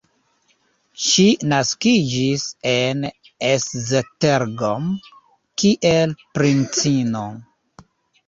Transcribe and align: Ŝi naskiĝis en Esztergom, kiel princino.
Ŝi 1.07 1.25
naskiĝis 1.49 2.45
en 2.71 3.03
Esztergom, 3.49 4.87
kiel 5.63 6.15
princino. 6.39 7.23